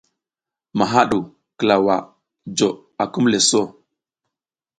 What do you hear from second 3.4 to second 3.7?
so.